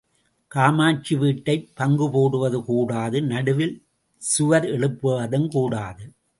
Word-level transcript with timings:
காமாட்சி 0.47 1.15
வீட்டைப் 1.15 1.69
பங்குபோடுவது 1.77 2.63
கூடாது 2.63 3.21
நடுவில் 3.21 3.83
சுவர் 4.17 4.65
எழுப்புவதும் 4.65 5.47
கூடாது. 5.47 6.11